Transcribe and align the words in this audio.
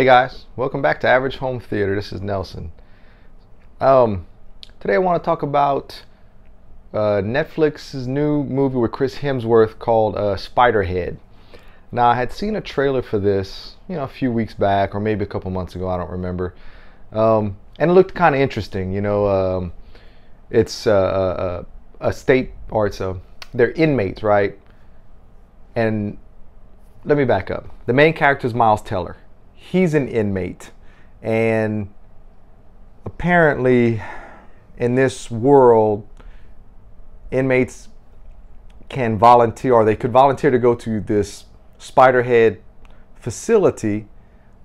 Hey 0.00 0.06
guys, 0.06 0.46
welcome 0.56 0.80
back 0.80 0.98
to 1.00 1.08
Average 1.08 1.36
Home 1.36 1.60
Theater. 1.60 1.94
This 1.94 2.10
is 2.10 2.22
Nelson. 2.22 2.72
Um, 3.82 4.26
today 4.80 4.94
I 4.94 4.98
want 4.98 5.22
to 5.22 5.26
talk 5.26 5.42
about 5.42 6.04
uh, 6.94 7.20
Netflix's 7.20 8.06
new 8.06 8.42
movie 8.44 8.78
with 8.78 8.92
Chris 8.92 9.16
Hemsworth 9.16 9.78
called 9.78 10.16
uh, 10.16 10.36
Spiderhead. 10.36 11.18
Now 11.92 12.08
I 12.08 12.14
had 12.14 12.32
seen 12.32 12.56
a 12.56 12.62
trailer 12.62 13.02
for 13.02 13.18
this, 13.18 13.76
you 13.90 13.96
know, 13.96 14.04
a 14.04 14.08
few 14.08 14.32
weeks 14.32 14.54
back 14.54 14.94
or 14.94 15.00
maybe 15.00 15.22
a 15.22 15.26
couple 15.26 15.50
months 15.50 15.74
ago. 15.74 15.86
I 15.90 15.98
don't 15.98 16.10
remember, 16.10 16.54
um, 17.12 17.58
and 17.78 17.90
it 17.90 17.92
looked 17.92 18.14
kind 18.14 18.34
of 18.34 18.40
interesting. 18.40 18.94
You 18.94 19.02
know, 19.02 19.28
um, 19.28 19.72
it's 20.48 20.86
uh, 20.86 20.92
a, 20.92 20.94
uh, 20.94 21.64
uh, 22.00 22.08
a 22.08 22.12
state 22.14 22.52
or 22.70 22.86
it's 22.86 23.00
a 23.00 23.20
they're 23.52 23.72
inmates, 23.72 24.22
right? 24.22 24.58
And 25.76 26.16
let 27.04 27.18
me 27.18 27.26
back 27.26 27.50
up. 27.50 27.66
The 27.84 27.92
main 27.92 28.14
character 28.14 28.46
is 28.46 28.54
Miles 28.54 28.80
Teller. 28.80 29.18
He's 29.62 29.94
an 29.94 30.08
inmate. 30.08 30.70
And 31.22 31.92
apparently, 33.04 34.02
in 34.78 34.94
this 34.94 35.30
world, 35.30 36.08
inmates 37.30 37.88
can 38.88 39.18
volunteer 39.18 39.74
or 39.74 39.84
they 39.84 39.94
could 39.94 40.10
volunteer 40.10 40.50
to 40.50 40.58
go 40.58 40.74
to 40.74 41.00
this 41.00 41.44
Spiderhead 41.78 42.58
facility, 43.14 44.08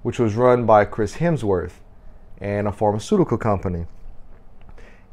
which 0.02 0.18
was 0.18 0.36
run 0.36 0.66
by 0.66 0.86
Chris 0.86 1.18
Hemsworth 1.18 1.74
and 2.40 2.68
a 2.68 2.72
pharmaceutical 2.72 3.38
company. 3.38 3.86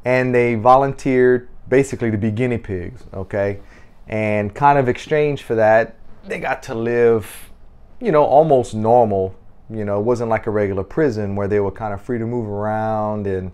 And 0.05 0.33
they 0.33 0.55
volunteered 0.55 1.49
basically 1.67 2.09
to 2.09 2.17
be 2.17 2.31
guinea 2.31 2.57
pigs, 2.57 3.03
okay? 3.13 3.59
And 4.07 4.55
kind 4.55 4.79
of 4.79 4.87
exchange 4.87 5.43
for 5.43 5.55
that, 5.55 5.95
they 6.25 6.39
got 6.39 6.63
to 6.63 6.73
live, 6.73 7.51
you 7.99 8.11
know, 8.11 8.23
almost 8.23 8.73
normal. 8.73 9.35
You 9.69 9.85
know, 9.85 9.99
it 9.99 10.03
wasn't 10.03 10.29
like 10.29 10.47
a 10.47 10.51
regular 10.51 10.83
prison 10.83 11.35
where 11.35 11.47
they 11.47 11.59
were 11.59 11.71
kind 11.71 11.93
of 11.93 12.01
free 12.01 12.19
to 12.19 12.25
move 12.25 12.47
around 12.47 13.27
and, 13.27 13.51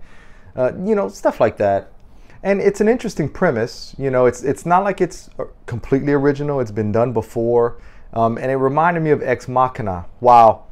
uh, 0.56 0.72
you 0.84 0.96
know, 0.96 1.08
stuff 1.08 1.40
like 1.40 1.58
that. 1.58 1.92
And 2.42 2.62
it's 2.62 2.82
an 2.82 2.88
interesting 2.88 3.30
premise. 3.30 3.96
You 3.98 4.10
know, 4.10 4.26
it's 4.26 4.44
it's 4.44 4.66
not 4.66 4.84
like 4.84 5.02
it's 5.02 5.30
uh, 5.38 5.46
completely 5.66 6.14
original. 6.14 6.60
It's 6.62 6.72
been 6.72 6.92
done 6.92 7.12
before, 7.12 7.82
um, 8.14 8.38
and 8.38 8.50
it 8.50 8.56
reminded 8.56 9.04
me 9.04 9.10
of 9.12 9.22
Ex 9.22 9.48
Machina. 9.48 10.06
While 10.20 10.68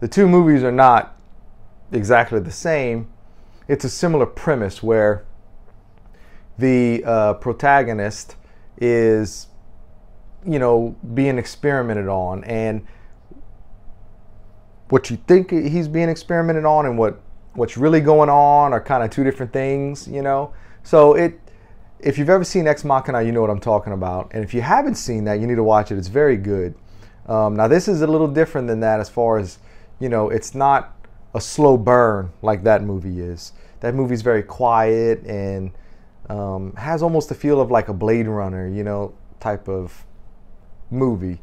the 0.00 0.08
two 0.08 0.28
movies 0.28 0.62
are 0.62 0.72
not 0.72 1.16
exactly 1.92 2.40
the 2.40 2.50
same, 2.50 3.10
it's 3.68 3.84
a 3.84 3.88
similar 3.88 4.26
premise 4.26 4.82
where 4.82 5.24
the 6.58 7.02
uh, 7.06 7.34
protagonist 7.34 8.36
is 8.76 9.48
you 10.44 10.58
know, 10.58 10.96
being 11.14 11.38
experimented 11.38 12.08
on 12.08 12.44
and 12.44 12.86
what 14.88 15.10
you 15.10 15.16
think 15.26 15.50
he's 15.50 15.88
being 15.88 16.08
experimented 16.08 16.64
on 16.64 16.86
and 16.86 16.98
what 16.98 17.20
what's 17.54 17.76
really 17.76 18.00
going 18.00 18.30
on 18.30 18.72
are 18.72 18.80
kind 18.80 19.02
of 19.02 19.10
two 19.10 19.24
different 19.24 19.52
things, 19.52 20.08
you 20.08 20.22
know. 20.22 20.52
So 20.82 21.14
it 21.14 21.38
if 22.02 22.18
you've 22.18 22.30
ever 22.30 22.44
seen 22.44 22.66
Ex 22.66 22.84
Machina, 22.84 23.22
you 23.22 23.32
know 23.32 23.40
what 23.40 23.50
I'm 23.50 23.60
talking 23.60 23.92
about. 23.92 24.30
And 24.34 24.44
if 24.44 24.52
you 24.52 24.60
haven't 24.60 24.96
seen 24.96 25.24
that, 25.24 25.40
you 25.40 25.46
need 25.46 25.56
to 25.56 25.62
watch 25.62 25.92
it. 25.92 25.98
It's 25.98 26.08
very 26.08 26.36
good. 26.36 26.74
Um, 27.26 27.54
now 27.54 27.68
this 27.68 27.86
is 27.86 28.02
a 28.02 28.06
little 28.06 28.26
different 28.26 28.66
than 28.66 28.80
that 28.80 28.98
as 28.98 29.08
far 29.08 29.38
as, 29.38 29.58
you 30.00 30.08
know, 30.08 30.28
it's 30.28 30.54
not 30.54 30.96
a 31.34 31.40
slow 31.40 31.76
burn 31.76 32.32
like 32.42 32.64
that 32.64 32.82
movie 32.82 33.20
is. 33.20 33.52
That 33.80 33.94
movie's 33.94 34.22
very 34.22 34.42
quiet 34.42 35.24
and 35.24 35.70
um, 36.28 36.74
has 36.74 37.02
almost 37.02 37.28
the 37.28 37.34
feel 37.34 37.60
of 37.60 37.70
like 37.70 37.88
a 37.88 37.94
Blade 37.94 38.26
Runner, 38.26 38.68
you 38.68 38.82
know, 38.82 39.14
type 39.38 39.68
of 39.68 40.04
movie 40.90 41.40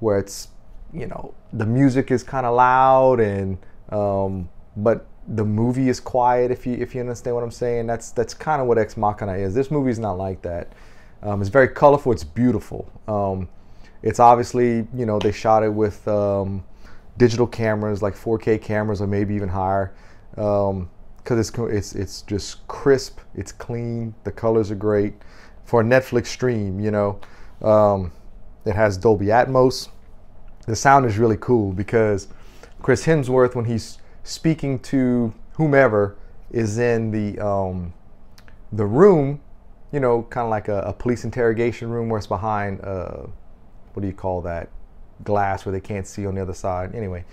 where 0.00 0.18
it's 0.18 0.48
you 0.92 1.06
know 1.06 1.34
the 1.52 1.66
music 1.66 2.10
is 2.10 2.22
kind 2.22 2.46
of 2.46 2.54
loud 2.54 3.20
and 3.20 3.58
um, 3.90 4.48
but 4.76 5.06
the 5.28 5.44
movie 5.44 5.88
is 5.88 6.00
quiet 6.00 6.50
if 6.50 6.66
you 6.66 6.74
if 6.74 6.94
you 6.94 7.00
understand 7.00 7.36
what 7.36 7.44
I'm 7.44 7.50
saying. 7.50 7.86
That's 7.86 8.10
that's 8.10 8.34
kind 8.34 8.60
of 8.60 8.66
what 8.66 8.78
Ex 8.78 8.96
Machina 8.96 9.34
is. 9.34 9.54
This 9.54 9.70
movie 9.70 9.90
is 9.90 9.98
not 9.98 10.18
like 10.18 10.42
that. 10.42 10.72
Um, 11.22 11.40
it's 11.40 11.50
very 11.50 11.68
colorful 11.68 12.12
it's 12.12 12.24
beautiful. 12.24 12.90
Um, 13.06 13.48
it's 14.02 14.18
obviously 14.18 14.86
you 14.94 15.06
know 15.06 15.18
they 15.18 15.32
shot 15.32 15.62
it 15.62 15.72
with 15.72 16.06
um, 16.08 16.64
digital 17.16 17.46
cameras 17.46 18.02
like 18.02 18.14
4K 18.14 18.60
cameras 18.60 19.00
or 19.00 19.06
maybe 19.06 19.34
even 19.34 19.48
higher. 19.48 19.92
Because 20.34 20.70
um, 20.70 20.88
it's 21.28 21.50
it's 21.58 21.94
it's 21.94 22.22
just 22.22 22.66
crisp 22.66 23.20
it's 23.34 23.52
clean 23.52 24.14
the 24.24 24.32
colors 24.32 24.70
are 24.70 24.76
great. 24.76 25.14
For 25.64 25.82
a 25.82 25.84
Netflix 25.84 26.26
stream 26.26 26.80
you 26.80 26.90
know 26.90 27.20
um, 27.62 28.12
it 28.64 28.74
has 28.74 28.96
Dolby 28.96 29.26
Atmos. 29.26 29.88
The 30.66 30.76
sound 30.76 31.06
is 31.06 31.18
really 31.18 31.38
cool 31.38 31.72
because 31.72 32.28
Chris 32.82 33.04
Hemsworth, 33.06 33.54
when 33.54 33.64
he's 33.64 33.98
speaking 34.24 34.78
to 34.80 35.34
whomever, 35.52 36.16
is 36.50 36.78
in 36.78 37.10
the 37.10 37.38
um, 37.44 37.92
the 38.72 38.86
room, 38.86 39.40
you 39.92 40.00
know, 40.00 40.22
kind 40.30 40.44
of 40.44 40.50
like 40.50 40.68
a, 40.68 40.80
a, 40.82 40.92
police 40.92 41.24
interrogation 41.24 41.90
room 41.90 42.08
where 42.08 42.18
it's 42.18 42.26
behind, 42.26 42.80
uh, 42.84 43.26
what 43.92 44.00
do 44.00 44.06
you 44.06 44.14
call 44.14 44.40
that, 44.42 44.68
glass 45.24 45.64
where 45.64 45.72
they 45.72 45.80
can't 45.80 46.06
see 46.06 46.26
on 46.26 46.34
the 46.34 46.42
other 46.42 46.54
side. 46.54 46.94
Anyway, 46.94 47.24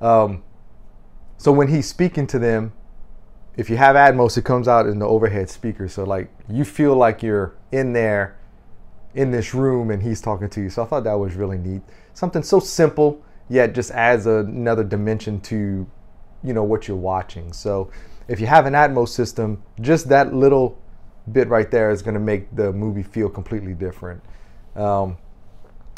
um, 0.00 0.42
so 1.38 1.50
when 1.50 1.68
he's 1.68 1.88
speaking 1.88 2.26
to 2.28 2.38
them, 2.38 2.72
if 3.56 3.68
you 3.68 3.76
have 3.76 3.96
Atmos, 3.96 4.36
it 4.38 4.44
comes 4.44 4.68
out 4.68 4.86
in 4.86 4.98
the 4.98 5.06
overhead 5.06 5.50
speaker. 5.50 5.88
So 5.88 6.04
like 6.04 6.30
you 6.48 6.64
feel 6.64 6.94
like 6.94 7.22
you're 7.22 7.54
in 7.70 7.92
there 7.92 8.36
in 9.14 9.30
this 9.30 9.54
room 9.54 9.90
and 9.90 10.02
he's 10.02 10.20
talking 10.20 10.48
to 10.48 10.60
you. 10.60 10.70
So 10.70 10.82
I 10.82 10.86
thought 10.86 11.04
that 11.04 11.14
was 11.18 11.34
really 11.34 11.58
neat. 11.58 11.82
Something 12.14 12.42
so 12.42 12.60
simple 12.60 13.22
yet 13.48 13.74
just 13.74 13.90
adds 13.90 14.26
another 14.26 14.84
dimension 14.84 15.40
to 15.40 15.86
you 16.44 16.52
know 16.52 16.64
what 16.64 16.88
you're 16.88 16.96
watching. 16.96 17.52
So 17.52 17.90
if 18.28 18.40
you 18.40 18.46
have 18.46 18.66
an 18.66 18.74
Atmos 18.74 19.08
system, 19.08 19.62
just 19.80 20.08
that 20.08 20.34
little 20.34 20.78
bit 21.30 21.48
right 21.48 21.70
there 21.70 21.90
is 21.90 22.02
going 22.02 22.14
to 22.14 22.20
make 22.20 22.54
the 22.56 22.72
movie 22.72 23.02
feel 23.02 23.28
completely 23.28 23.74
different. 23.74 24.20
Um, 24.74 25.16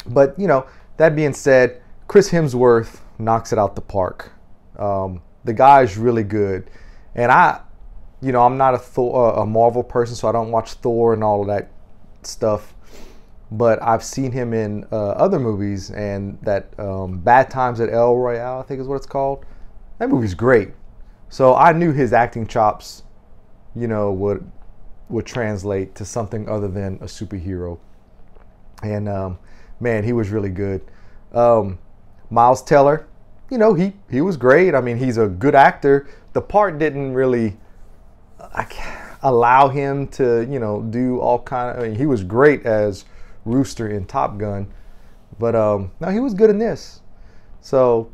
but 0.05 0.37
you 0.37 0.47
know, 0.47 0.67
that 0.97 1.15
being 1.15 1.33
said, 1.33 1.81
Chris 2.07 2.29
Hemsworth 2.29 2.99
knocks 3.17 3.51
it 3.51 3.57
out 3.59 3.75
the 3.75 3.81
park. 3.81 4.31
Um, 4.77 5.21
the 5.45 5.53
guy's 5.53 5.97
really 5.97 6.23
good, 6.23 6.69
and 7.15 7.31
I, 7.31 7.61
you 8.21 8.31
know, 8.31 8.43
I'm 8.43 8.57
not 8.57 8.73
a 8.75 8.77
Thor, 8.77 9.33
a 9.33 9.45
Marvel 9.45 9.83
person, 9.83 10.15
so 10.15 10.27
I 10.27 10.31
don't 10.31 10.51
watch 10.51 10.73
Thor 10.73 11.13
and 11.13 11.23
all 11.23 11.41
of 11.41 11.47
that 11.47 11.71
stuff 12.23 12.74
but 13.57 13.81
I've 13.81 14.03
seen 14.03 14.31
him 14.31 14.53
in 14.53 14.85
uh, 14.91 15.11
other 15.11 15.39
movies, 15.39 15.91
and 15.91 16.37
that 16.41 16.77
um, 16.79 17.19
Bad 17.19 17.49
Times 17.49 17.79
at 17.79 17.89
El 17.89 18.15
Royale, 18.15 18.59
I 18.59 18.63
think 18.63 18.81
is 18.81 18.87
what 18.87 18.95
it's 18.95 19.05
called. 19.05 19.45
That 19.99 20.09
movie's 20.09 20.33
great. 20.33 20.73
So 21.29 21.55
I 21.55 21.71
knew 21.71 21.91
his 21.91 22.13
acting 22.13 22.47
chops, 22.47 23.03
you 23.75 23.87
know, 23.87 24.11
would 24.11 24.49
would 25.07 25.25
translate 25.25 25.93
to 25.95 26.03
something 26.03 26.49
other 26.49 26.67
than 26.67 26.95
a 26.95 27.05
superhero. 27.05 27.77
And 28.83 29.07
um, 29.07 29.37
man, 29.79 30.03
he 30.03 30.13
was 30.13 30.29
really 30.29 30.49
good. 30.49 30.81
Um, 31.33 31.77
Miles 32.29 32.63
Teller, 32.63 33.07
you 33.49 33.57
know, 33.57 33.73
he 33.73 33.93
he 34.09 34.21
was 34.21 34.37
great. 34.37 34.75
I 34.75 34.81
mean, 34.81 34.97
he's 34.97 35.17
a 35.17 35.27
good 35.27 35.55
actor. 35.55 36.07
The 36.33 36.41
part 36.41 36.79
didn't 36.79 37.13
really 37.13 37.57
allow 39.21 39.69
him 39.69 40.07
to, 40.07 40.47
you 40.49 40.59
know, 40.59 40.81
do 40.81 41.19
all 41.19 41.39
kind 41.39 41.77
of. 41.77 41.83
I 41.83 41.87
mean, 41.87 41.97
he 41.97 42.05
was 42.05 42.23
great 42.23 42.65
as 42.65 43.05
Rooster 43.45 43.87
in 43.87 44.05
Top 44.05 44.37
Gun. 44.37 44.71
But 45.39 45.55
um, 45.55 45.91
no, 45.99 46.09
he 46.09 46.19
was 46.19 46.33
good 46.33 46.49
in 46.49 46.59
this. 46.59 47.01
So 47.61 48.11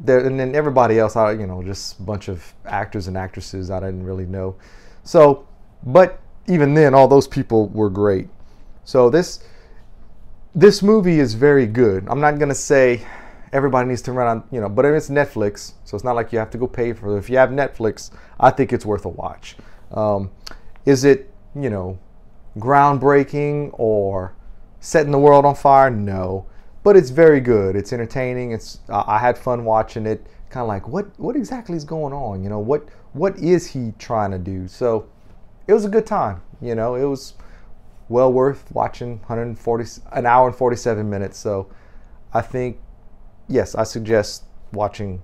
there, 0.00 0.24
and 0.26 0.38
then 0.38 0.54
everybody 0.54 0.98
else, 0.98 1.16
I 1.16 1.32
you 1.32 1.46
know, 1.46 1.62
just 1.62 1.98
a 1.98 2.02
bunch 2.02 2.28
of 2.28 2.54
actors 2.64 3.06
and 3.06 3.16
actresses 3.16 3.70
I 3.70 3.80
didn't 3.80 4.04
really 4.04 4.26
know. 4.26 4.56
So, 5.04 5.46
but 5.82 6.20
even 6.46 6.74
then, 6.74 6.94
all 6.94 7.08
those 7.08 7.28
people 7.28 7.68
were 7.68 7.90
great. 7.90 8.28
So 8.84 9.10
this 9.10 9.44
this 10.54 10.82
movie 10.82 11.20
is 11.20 11.34
very 11.34 11.66
good. 11.66 12.06
I'm 12.08 12.20
not 12.20 12.38
gonna 12.38 12.54
say 12.54 13.06
everybody 13.52 13.88
needs 13.88 14.02
to 14.02 14.12
run 14.12 14.26
on, 14.26 14.44
you 14.50 14.60
know, 14.60 14.68
but 14.68 14.84
it's 14.84 15.10
Netflix, 15.10 15.74
so 15.84 15.96
it's 15.96 16.04
not 16.04 16.14
like 16.14 16.32
you 16.32 16.38
have 16.38 16.50
to 16.50 16.58
go 16.58 16.66
pay 16.66 16.92
for 16.92 17.14
it. 17.14 17.18
If 17.18 17.28
you 17.28 17.36
have 17.36 17.50
Netflix, 17.50 18.10
I 18.38 18.50
think 18.50 18.72
it's 18.72 18.86
worth 18.86 19.04
a 19.04 19.08
watch. 19.08 19.56
Um, 19.92 20.30
is 20.86 21.04
it, 21.04 21.32
you 21.54 21.68
know, 21.68 21.98
groundbreaking 22.60 23.70
or 23.72 24.34
setting 24.80 25.12
the 25.12 25.18
world 25.18 25.44
on 25.44 25.54
fire. 25.54 25.90
No, 25.90 26.46
but 26.82 26.96
it's 26.96 27.10
very 27.10 27.40
good. 27.40 27.76
It's 27.76 27.92
entertaining. 27.92 28.52
It's 28.52 28.80
uh, 28.88 29.04
I 29.06 29.18
had 29.18 29.36
fun 29.36 29.64
watching 29.64 30.06
it. 30.06 30.26
Kind 30.50 30.62
of 30.62 30.68
like 30.68 30.88
what 30.88 31.18
what 31.18 31.36
exactly 31.36 31.76
is 31.76 31.84
going 31.84 32.12
on? 32.12 32.42
You 32.42 32.50
know 32.50 32.58
what 32.58 32.88
what 33.12 33.38
is 33.38 33.66
he 33.66 33.92
trying 33.98 34.30
to 34.32 34.38
do? 34.38 34.66
So 34.68 35.08
it 35.66 35.72
was 35.72 35.84
a 35.84 35.88
good 35.88 36.06
time. 36.06 36.42
You 36.60 36.74
know 36.74 36.94
it 36.94 37.04
was 37.04 37.34
well 38.08 38.32
worth 38.32 38.70
watching 38.72 39.18
140 39.20 40.02
an 40.12 40.26
hour 40.26 40.48
and 40.48 40.56
47 40.56 41.08
minutes. 41.08 41.38
So 41.38 41.70
I 42.32 42.40
think 42.40 42.78
yes, 43.48 43.74
I 43.74 43.84
suggest 43.84 44.44
watching 44.72 45.22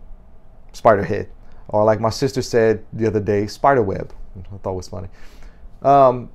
Spiderhead 0.72 1.28
or 1.68 1.84
like 1.84 2.00
my 2.00 2.10
sister 2.10 2.42
said 2.42 2.84
the 2.92 3.06
other 3.06 3.20
day, 3.20 3.46
Spiderweb. 3.46 4.12
I 4.36 4.56
thought 4.58 4.74
was 4.74 4.88
funny. 4.88 5.08
Um, 5.82 6.30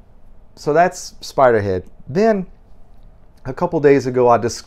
so 0.55 0.73
that's 0.73 1.13
Spiderhead. 1.21 1.87
Then 2.07 2.47
a 3.45 3.53
couple 3.53 3.79
days 3.79 4.05
ago, 4.05 4.27
I 4.27 4.37
just 4.37 4.65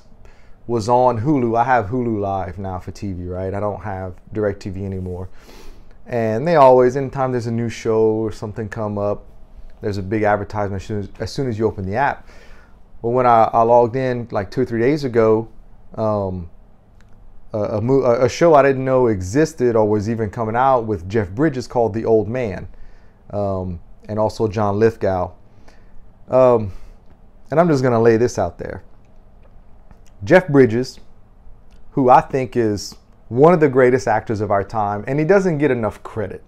was 0.66 0.88
on 0.88 1.20
Hulu. 1.20 1.58
I 1.58 1.64
have 1.64 1.86
Hulu 1.86 2.20
Live 2.20 2.58
now 2.58 2.78
for 2.78 2.92
TV, 2.92 3.28
right? 3.28 3.52
I 3.52 3.60
don't 3.60 3.82
have 3.82 4.14
DirecTV 4.32 4.84
anymore. 4.84 5.28
And 6.06 6.46
they 6.46 6.56
always, 6.56 6.96
anytime 6.96 7.32
there's 7.32 7.46
a 7.46 7.52
new 7.52 7.68
show 7.68 8.00
or 8.00 8.32
something 8.32 8.68
come 8.68 8.98
up, 8.98 9.24
there's 9.80 9.98
a 9.98 10.02
big 10.02 10.22
advertisement 10.22 10.82
as 10.82 10.86
soon 10.86 10.98
as, 11.00 11.08
as, 11.20 11.32
soon 11.32 11.48
as 11.48 11.58
you 11.58 11.66
open 11.66 11.84
the 11.86 11.96
app. 11.96 12.28
But 13.02 13.10
when 13.10 13.26
I, 13.26 13.44
I, 13.52 13.62
logged 13.62 13.96
in 13.96 14.28
like 14.30 14.50
two 14.50 14.62
or 14.62 14.64
three 14.64 14.80
days 14.80 15.04
ago, 15.04 15.48
um, 15.94 16.50
a, 17.52 17.58
a, 17.58 18.24
a, 18.24 18.28
show 18.28 18.54
I 18.54 18.62
didn't 18.62 18.84
know 18.84 19.06
existed 19.08 19.76
or 19.76 19.86
was 19.86 20.08
even 20.08 20.30
coming 20.30 20.56
out 20.56 20.80
with 20.80 21.08
Jeff 21.08 21.30
Bridges 21.30 21.66
called 21.66 21.94
The 21.94 22.04
Old 22.04 22.28
Man, 22.28 22.66
um, 23.30 23.80
and 24.08 24.18
also 24.18 24.48
John 24.48 24.78
Lithgow. 24.78 25.32
Um, 26.28 26.72
and 27.50 27.60
I'm 27.60 27.68
just 27.68 27.82
going 27.82 27.92
to 27.92 27.98
lay 27.98 28.16
this 28.16 28.38
out 28.38 28.58
there. 28.58 28.82
Jeff 30.22 30.48
Bridges, 30.48 30.98
who 31.92 32.08
I 32.08 32.20
think 32.20 32.56
is 32.56 32.96
one 33.28 33.52
of 33.52 33.60
the 33.60 33.68
greatest 33.68 34.08
actors 34.08 34.40
of 34.40 34.50
our 34.50 34.64
time, 34.64 35.04
and 35.06 35.18
he 35.18 35.24
doesn't 35.24 35.58
get 35.58 35.70
enough 35.70 36.02
credit. 36.02 36.42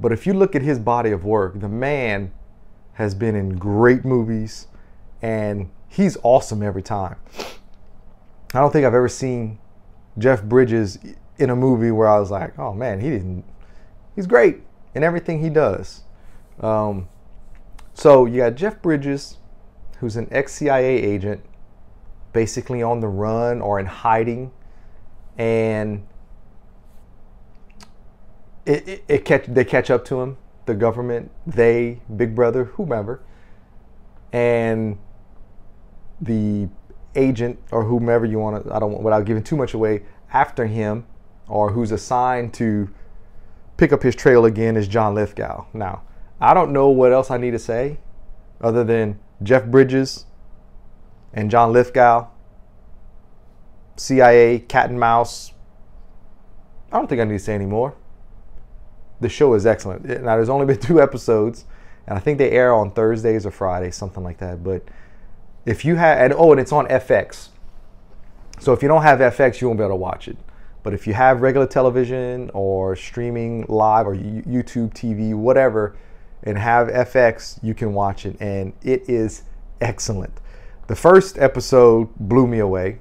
But 0.00 0.12
if 0.12 0.26
you 0.26 0.34
look 0.34 0.54
at 0.54 0.62
his 0.62 0.78
body 0.78 1.10
of 1.10 1.24
work, 1.24 1.60
the 1.60 1.68
man 1.68 2.32
has 2.94 3.14
been 3.14 3.34
in 3.34 3.56
great 3.56 4.04
movies 4.04 4.66
and 5.22 5.70
he's 5.88 6.16
awesome 6.22 6.62
every 6.62 6.82
time. 6.82 7.16
I 8.52 8.60
don't 8.60 8.72
think 8.72 8.86
I've 8.86 8.94
ever 8.94 9.08
seen 9.08 9.58
Jeff 10.18 10.42
Bridges 10.42 10.98
in 11.38 11.50
a 11.50 11.56
movie 11.56 11.90
where 11.90 12.08
I 12.08 12.18
was 12.18 12.30
like, 12.30 12.58
oh 12.58 12.72
man, 12.72 13.00
he 13.00 13.10
didn't, 13.10 13.44
he's 14.14 14.26
great 14.26 14.60
in 14.94 15.02
everything 15.02 15.40
he 15.40 15.50
does. 15.50 16.02
Um, 16.60 17.08
so 17.94 18.26
you 18.26 18.38
got 18.38 18.56
Jeff 18.56 18.82
Bridges, 18.82 19.38
who's 19.98 20.16
an 20.16 20.28
ex 20.30 20.52
CIA 20.54 20.84
agent, 20.84 21.44
basically 22.32 22.82
on 22.82 23.00
the 23.00 23.08
run 23.08 23.60
or 23.60 23.78
in 23.78 23.86
hiding, 23.86 24.52
and 25.38 26.06
it, 28.66 28.88
it, 28.88 29.04
it 29.08 29.24
catch 29.24 29.46
they 29.46 29.64
catch 29.64 29.90
up 29.90 30.04
to 30.06 30.20
him, 30.20 30.36
the 30.66 30.74
government, 30.74 31.30
they, 31.46 32.00
Big 32.16 32.34
Brother, 32.34 32.64
whomever, 32.64 33.22
and 34.32 34.98
the 36.20 36.68
agent 37.14 37.58
or 37.70 37.84
whomever 37.84 38.24
you 38.24 38.38
want 38.38 38.64
to, 38.64 38.74
I 38.74 38.78
don't 38.78 38.92
want, 38.92 39.04
without 39.04 39.24
giving 39.24 39.42
too 39.42 39.56
much 39.56 39.74
away, 39.74 40.02
after 40.32 40.66
him 40.66 41.06
or 41.46 41.70
who's 41.70 41.92
assigned 41.92 42.52
to 42.54 42.90
pick 43.76 43.92
up 43.92 44.02
his 44.02 44.14
trail 44.16 44.44
again 44.44 44.76
is 44.76 44.88
John 44.88 45.14
Lithgow. 45.14 45.66
Now, 45.72 46.02
I 46.44 46.52
don't 46.52 46.74
know 46.74 46.90
what 46.90 47.10
else 47.10 47.30
I 47.30 47.38
need 47.38 47.52
to 47.52 47.58
say 47.58 47.96
other 48.60 48.84
than 48.84 49.18
Jeff 49.42 49.64
Bridges 49.64 50.26
and 51.32 51.50
John 51.50 51.72
Lithgow, 51.72 52.28
CIA, 53.96 54.58
cat 54.58 54.90
and 54.90 55.00
mouse. 55.00 55.52
I 56.92 56.98
don't 56.98 57.08
think 57.08 57.22
I 57.22 57.24
need 57.24 57.38
to 57.38 57.38
say 57.38 57.54
any 57.54 57.64
more. 57.64 57.96
The 59.22 59.30
show 59.30 59.54
is 59.54 59.64
excellent. 59.64 60.04
Now, 60.04 60.36
there's 60.36 60.50
only 60.50 60.66
been 60.66 60.78
two 60.80 61.00
episodes, 61.00 61.64
and 62.06 62.18
I 62.18 62.20
think 62.20 62.36
they 62.36 62.50
air 62.50 62.74
on 62.74 62.90
Thursdays 62.90 63.46
or 63.46 63.50
Fridays, 63.50 63.96
something 63.96 64.22
like 64.22 64.36
that. 64.38 64.62
But 64.62 64.84
if 65.64 65.82
you 65.82 65.96
have, 65.96 66.18
and 66.18 66.34
oh, 66.34 66.52
and 66.52 66.60
it's 66.60 66.72
on 66.72 66.86
FX. 66.88 67.48
So 68.60 68.74
if 68.74 68.82
you 68.82 68.88
don't 68.88 69.02
have 69.02 69.18
FX, 69.20 69.62
you 69.62 69.68
won't 69.68 69.78
be 69.78 69.84
able 69.84 69.92
to 69.92 69.96
watch 69.96 70.28
it. 70.28 70.36
But 70.82 70.92
if 70.92 71.06
you 71.06 71.14
have 71.14 71.40
regular 71.40 71.66
television 71.66 72.50
or 72.52 72.96
streaming 72.96 73.64
live 73.66 74.06
or 74.06 74.14
YouTube 74.14 74.92
TV, 74.92 75.34
whatever, 75.34 75.96
and 76.44 76.58
have 76.58 76.88
FX, 76.88 77.58
you 77.62 77.74
can 77.74 77.94
watch 77.94 78.26
it, 78.26 78.36
and 78.38 78.72
it 78.82 79.08
is 79.08 79.42
excellent. 79.80 80.32
The 80.86 80.94
first 80.94 81.38
episode 81.38 82.14
blew 82.16 82.46
me 82.46 82.58
away, 82.58 83.00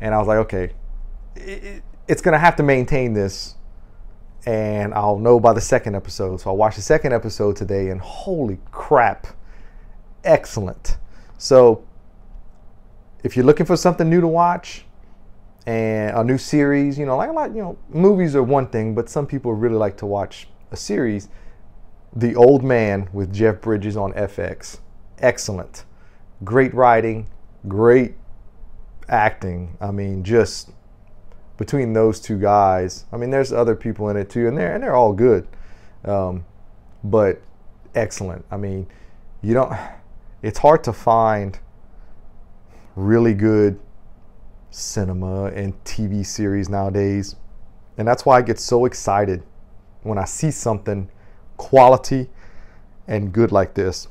and 0.00 0.14
I 0.14 0.18
was 0.18 0.26
like, 0.26 0.38
okay, 0.38 0.72
it, 1.36 1.82
it's 2.08 2.20
gonna 2.20 2.38
have 2.38 2.56
to 2.56 2.64
maintain 2.64 3.14
this, 3.14 3.54
and 4.44 4.92
I'll 4.94 5.18
know 5.18 5.38
by 5.38 5.52
the 5.52 5.60
second 5.60 5.94
episode. 5.94 6.40
So 6.40 6.50
I 6.50 6.52
watched 6.52 6.76
the 6.76 6.82
second 6.82 7.12
episode 7.12 7.56
today, 7.56 7.90
and 7.90 8.00
holy 8.00 8.58
crap, 8.72 9.28
excellent. 10.24 10.98
So 11.38 11.84
if 13.22 13.36
you're 13.36 13.46
looking 13.46 13.66
for 13.66 13.76
something 13.76 14.10
new 14.10 14.20
to 14.20 14.28
watch 14.28 14.84
and 15.66 16.16
a 16.16 16.24
new 16.24 16.38
series, 16.38 16.98
you 16.98 17.06
know, 17.06 17.16
like 17.16 17.30
a 17.30 17.32
lot, 17.32 17.54
you 17.54 17.62
know, 17.62 17.78
movies 17.88 18.34
are 18.34 18.42
one 18.42 18.66
thing, 18.66 18.94
but 18.94 19.08
some 19.08 19.26
people 19.26 19.52
really 19.52 19.76
like 19.76 19.96
to 19.98 20.06
watch 20.06 20.48
a 20.72 20.76
series 20.76 21.28
the 22.16 22.34
Old 22.34 22.64
Man 22.64 23.10
with 23.12 23.32
Jeff 23.32 23.60
Bridges 23.60 23.96
on 23.96 24.14
FX. 24.14 24.78
Excellent. 25.18 25.84
Great 26.42 26.72
writing, 26.72 27.28
great 27.68 28.14
acting. 29.08 29.76
I 29.82 29.90
mean, 29.90 30.24
just 30.24 30.70
between 31.58 31.92
those 31.92 32.18
two 32.18 32.38
guys. 32.38 33.04
I 33.12 33.18
mean, 33.18 33.30
there's 33.30 33.52
other 33.52 33.76
people 33.76 34.08
in 34.08 34.16
it 34.16 34.30
too, 34.30 34.48
and 34.48 34.56
they're 34.56 34.74
and 34.74 34.82
they're 34.82 34.96
all 34.96 35.12
good, 35.12 35.46
um, 36.04 36.44
but 37.04 37.40
excellent. 37.94 38.44
I 38.50 38.56
mean, 38.56 38.86
you 39.42 39.54
don't. 39.54 39.72
It's 40.42 40.58
hard 40.58 40.84
to 40.84 40.92
find 40.92 41.58
really 42.94 43.34
good 43.34 43.78
cinema 44.70 45.46
and 45.46 45.72
TV 45.84 46.24
series 46.24 46.68
nowadays, 46.68 47.36
and 47.98 48.08
that's 48.08 48.24
why 48.24 48.38
I 48.38 48.42
get 48.42 48.58
so 48.58 48.86
excited 48.86 49.42
when 50.02 50.18
I 50.18 50.24
see 50.24 50.50
something 50.50 51.10
quality 51.56 52.28
and 53.08 53.32
good 53.32 53.52
like 53.52 53.74
this. 53.74 54.08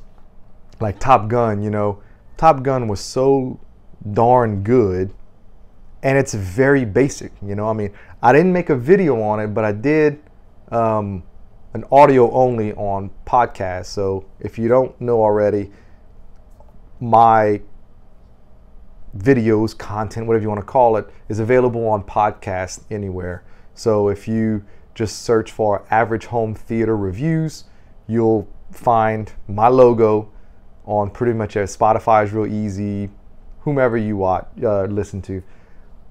Like 0.80 0.98
Top 0.98 1.28
Gun, 1.28 1.62
you 1.62 1.70
know, 1.70 2.02
Top 2.36 2.62
Gun 2.62 2.88
was 2.88 3.00
so 3.00 3.60
darn 4.12 4.62
good 4.62 5.12
and 6.02 6.18
it's 6.18 6.34
very 6.34 6.84
basic, 6.84 7.32
you 7.42 7.54
know. 7.54 7.68
I 7.68 7.72
mean, 7.72 7.92
I 8.22 8.32
didn't 8.32 8.52
make 8.52 8.70
a 8.70 8.76
video 8.76 9.20
on 9.22 9.40
it, 9.40 9.48
but 9.48 9.64
I 9.64 9.72
did 9.72 10.22
um, 10.70 11.22
an 11.74 11.84
audio 11.90 12.30
only 12.32 12.72
on 12.74 13.10
podcast. 13.26 13.86
So 13.86 14.24
if 14.40 14.58
you 14.58 14.68
don't 14.68 14.98
know 15.00 15.20
already, 15.20 15.72
my 17.00 17.60
videos, 19.16 19.76
content, 19.76 20.26
whatever 20.26 20.42
you 20.42 20.48
want 20.48 20.60
to 20.60 20.66
call 20.66 20.96
it, 20.96 21.08
is 21.28 21.38
available 21.38 21.86
on 21.88 22.02
podcast 22.02 22.84
anywhere. 22.90 23.44
So 23.74 24.08
if 24.08 24.28
you 24.28 24.64
just 24.96 25.22
search 25.22 25.52
for 25.52 25.84
average 25.90 26.24
home 26.24 26.54
theater 26.54 26.96
reviews. 26.96 27.64
You'll 28.08 28.48
find 28.72 29.30
my 29.46 29.68
logo 29.68 30.32
on 30.86 31.10
pretty 31.10 31.34
much 31.34 31.54
Spotify 31.54 32.24
is 32.24 32.32
real 32.32 32.46
easy, 32.46 33.10
whomever 33.60 33.98
you 33.98 34.16
watch, 34.16 34.48
uh, 34.62 34.84
listen 34.84 35.20
to. 35.22 35.42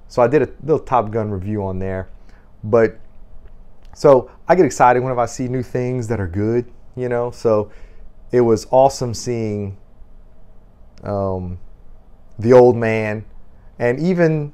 So 0.07 0.21
I 0.21 0.27
did 0.27 0.43
a 0.43 0.49
little 0.61 0.79
Top 0.79 1.09
Gun 1.09 1.31
review 1.31 1.63
on 1.63 1.79
there. 1.79 2.09
But 2.63 2.99
so 3.95 4.29
I 4.47 4.53
get 4.53 4.65
excited 4.65 5.01
whenever 5.01 5.21
I 5.21 5.25
see 5.25 5.47
new 5.47 5.63
things 5.63 6.07
that 6.09 6.19
are 6.19 6.27
good, 6.27 6.71
you 6.95 7.09
know. 7.09 7.31
So 7.31 7.71
it 8.31 8.41
was 8.41 8.67
awesome 8.69 9.15
seeing 9.15 9.77
um, 11.03 11.57
the 12.37 12.53
old 12.53 12.75
man 12.75 13.25
and 13.79 13.99
even 13.99 14.53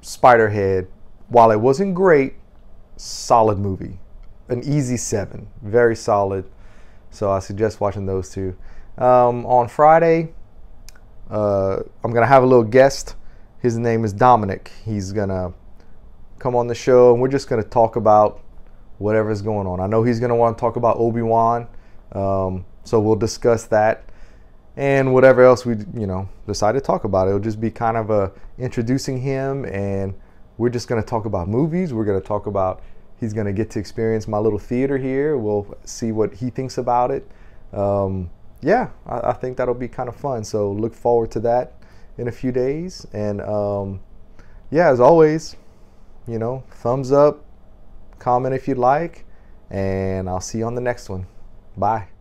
Spiderhead. 0.00 0.86
While 1.28 1.50
it 1.50 1.60
wasn't 1.60 1.96
great, 1.96 2.34
solid 2.96 3.58
movie. 3.58 3.98
An 4.48 4.62
easy 4.62 4.96
seven, 4.96 5.48
very 5.62 5.96
solid. 5.96 6.44
So 7.10 7.30
I 7.30 7.38
suggest 7.38 7.80
watching 7.80 8.06
those 8.06 8.30
two. 8.30 8.56
Um, 8.98 9.44
on 9.46 9.68
Friday, 9.68 10.32
uh, 11.30 11.80
I'm 12.04 12.12
gonna 12.12 12.26
have 12.26 12.42
a 12.42 12.46
little 12.46 12.64
guest. 12.64 13.16
His 13.60 13.76
name 13.76 14.04
is 14.04 14.12
Dominic. 14.12 14.70
He's 14.84 15.12
gonna 15.12 15.52
come 16.38 16.54
on 16.54 16.66
the 16.66 16.74
show, 16.74 17.12
and 17.12 17.20
we're 17.20 17.28
just 17.28 17.48
gonna 17.48 17.62
talk 17.62 17.96
about 17.96 18.42
whatever's 18.98 19.42
going 19.42 19.66
on. 19.66 19.80
I 19.80 19.86
know 19.86 20.02
he's 20.02 20.20
gonna 20.20 20.36
want 20.36 20.56
to 20.56 20.60
talk 20.60 20.76
about 20.76 20.96
Obi 20.98 21.22
Wan, 21.22 21.66
um, 22.12 22.64
so 22.84 23.00
we'll 23.00 23.16
discuss 23.16 23.66
that 23.66 24.04
and 24.76 25.14
whatever 25.14 25.42
else 25.42 25.64
we 25.64 25.74
you 25.98 26.06
know 26.06 26.28
decide 26.46 26.72
to 26.72 26.80
talk 26.80 27.04
about. 27.04 27.28
It'll 27.28 27.40
just 27.40 27.60
be 27.60 27.70
kind 27.70 27.96
of 27.96 28.10
a 28.10 28.32
introducing 28.58 29.20
him 29.20 29.64
and 29.64 30.14
we're 30.58 30.70
just 30.70 30.88
going 30.88 31.02
to 31.02 31.06
talk 31.06 31.24
about 31.24 31.48
movies. 31.48 31.92
We're 31.92 32.04
going 32.04 32.20
to 32.20 32.26
talk 32.26 32.46
about, 32.46 32.82
he's 33.18 33.32
going 33.32 33.46
to 33.46 33.52
get 33.52 33.70
to 33.70 33.78
experience 33.78 34.26
my 34.26 34.38
little 34.38 34.58
theater 34.58 34.98
here. 34.98 35.36
We'll 35.36 35.76
see 35.84 36.12
what 36.12 36.34
he 36.34 36.50
thinks 36.50 36.78
about 36.78 37.10
it. 37.10 37.28
Um, 37.72 38.30
yeah, 38.62 38.90
I, 39.06 39.30
I, 39.30 39.32
think 39.32 39.56
that'll 39.58 39.74
be 39.74 39.88
kind 39.88 40.08
of 40.08 40.16
fun. 40.16 40.44
So 40.44 40.72
look 40.72 40.94
forward 40.94 41.30
to 41.32 41.40
that 41.40 41.74
in 42.16 42.28
a 42.28 42.32
few 42.32 42.52
days. 42.52 43.06
And 43.12 43.40
um, 43.42 44.00
yeah, 44.70 44.88
as 44.88 45.00
always, 45.00 45.56
you 46.26 46.38
know, 46.38 46.64
thumbs 46.70 47.12
up, 47.12 47.44
comment 48.18 48.54
if 48.54 48.66
you'd 48.66 48.78
like, 48.78 49.24
and 49.70 50.28
I'll 50.28 50.40
see 50.40 50.58
you 50.58 50.64
on 50.64 50.74
the 50.74 50.80
next 50.80 51.08
one. 51.08 51.26
Bye. 51.76 52.15